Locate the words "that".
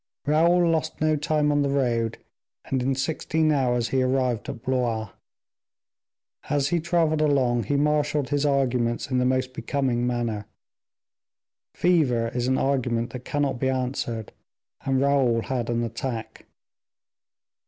13.11-13.25